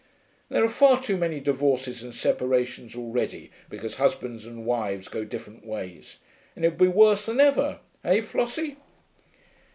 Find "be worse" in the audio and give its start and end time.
6.79-7.27